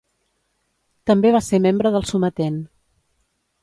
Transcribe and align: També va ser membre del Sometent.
També 1.11 1.33
va 1.37 1.43
ser 1.51 1.61
membre 1.69 1.95
del 1.99 2.11
Sometent. 2.15 2.61